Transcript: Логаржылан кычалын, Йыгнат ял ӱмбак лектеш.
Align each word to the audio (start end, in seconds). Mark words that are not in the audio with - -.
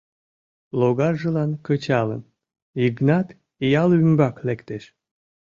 Логаржылан 0.79 1.51
кычалын, 1.65 2.21
Йыгнат 2.81 3.27
ял 3.81 3.89
ӱмбак 3.99 4.35
лектеш. 4.47 4.83